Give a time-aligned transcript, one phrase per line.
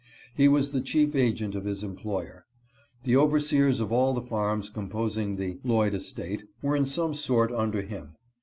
[0.35, 2.47] He was the chief agent of his employer.
[3.03, 7.83] The overseers of all the farms composing the Lloyd estate were in some sort under
[7.83, 8.15] him.